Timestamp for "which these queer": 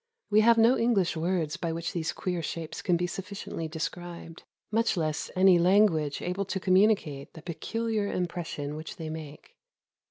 1.71-2.41